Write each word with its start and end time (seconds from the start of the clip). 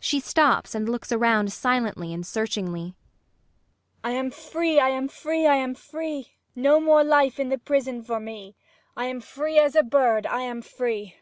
She 0.00 0.18
stops 0.18 0.74
and 0.74 0.88
looks 0.88 1.12
around 1.12 1.52
silently 1.52 2.12
and 2.12 2.26
searchingly. 2.26 2.96
MAIA. 4.02 4.02
I 4.02 4.10
am 4.10 4.30
free! 4.32 4.80
I 4.80 4.88
am 4.88 5.06
free! 5.06 5.46
I 5.46 5.54
am 5.54 5.76
free! 5.76 6.32
No 6.56 6.80
more 6.80 7.04
life 7.04 7.38
in 7.38 7.48
the 7.48 7.58
prison 7.58 8.02
for 8.02 8.18
me! 8.18 8.56
I 8.96 9.04
am 9.04 9.20
free 9.20 9.60
as 9.60 9.76
a 9.76 9.84
bird! 9.84 10.26
I 10.26 10.40
am 10.42 10.62
free! 10.62 11.14